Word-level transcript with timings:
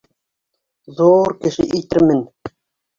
Ҙур 1.01 1.37
кеше 1.47 1.69
итермен! 1.83 2.29